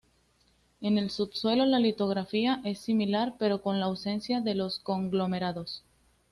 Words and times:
En 0.81 0.97
el 0.97 1.11
subsuelo, 1.11 1.63
la 1.67 1.77
litología 1.77 2.59
es 2.65 2.79
similar, 2.79 3.35
pero 3.37 3.61
con 3.61 3.79
la 3.79 3.85
ausencia 3.85 4.41
de 4.41 4.55
los 4.55 4.79
conglomerados. 4.79 5.83